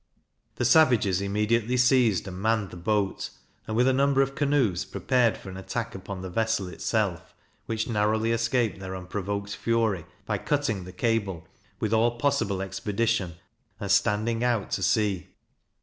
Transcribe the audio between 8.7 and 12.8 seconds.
their unprovoked fury, by cutting the cable, with all possible